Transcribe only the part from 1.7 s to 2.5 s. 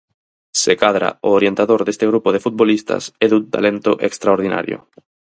deste grupo de